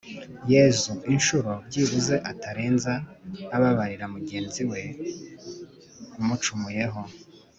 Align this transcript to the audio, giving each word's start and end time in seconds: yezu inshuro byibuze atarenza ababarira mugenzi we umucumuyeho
yezu 0.53 0.91
inshuro 1.13 1.51
byibuze 1.67 2.15
atarenza 2.31 2.93
ababarira 3.55 4.05
mugenzi 4.13 4.61
we 4.71 4.81
umucumuyeho 6.19 7.01